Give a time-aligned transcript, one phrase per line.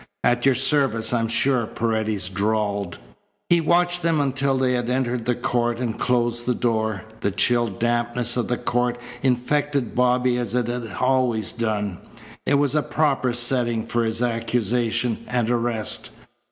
[0.23, 2.97] "At your service, I'm sure," Paredes drawled.
[3.49, 7.03] He watched them until they had entered the court and closed the door.
[7.19, 11.99] The chill dampness of the court infected Bobby as it had always done.
[12.47, 16.09] It was a proper setting for his accusation and arrest.